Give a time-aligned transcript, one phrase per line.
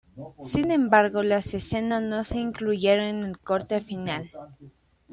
[0.39, 4.31] Sin embargo, las escenas no se incluyeron en el corte final.